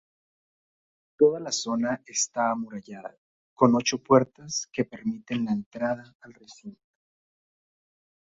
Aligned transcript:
Toda 1.19 1.39
la 1.39 1.51
zona 1.51 2.01
está 2.07 2.49
amurallada, 2.49 3.15
con 3.53 3.75
ocho 3.75 3.99
puertas 4.01 4.67
que 4.73 4.83
permiten 4.83 5.45
la 5.45 5.51
entrada 5.51 6.15
al 6.21 6.33
recinto. 6.33 6.81